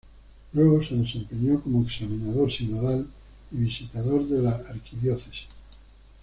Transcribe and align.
Luego 0.53 0.83
se 0.83 0.95
desempeñó 0.95 1.61
como 1.61 1.83
examinador 1.83 2.51
sinodal 2.51 3.05
y 3.51 3.57
visitador 3.57 4.25
de 4.25 4.41
la 4.41 4.55
arquidiócesis. 4.67 5.45